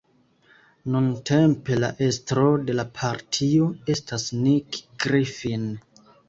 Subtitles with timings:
[0.93, 5.71] Nuntempe la estro de la partio estas Nick Griffin.